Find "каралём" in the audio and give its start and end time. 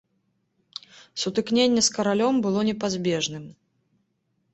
1.97-2.35